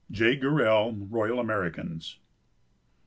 J. 0.09 0.35
GORELL, 0.35 0.93
Royal 1.11 1.39
Americans." 1.39 2.17